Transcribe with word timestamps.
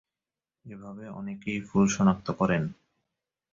এভাবে 0.65 1.05
অনেকেই 1.11 1.59
ফুল 1.61 1.85
শনাক্ত 1.87 2.27
করেন। 2.31 2.63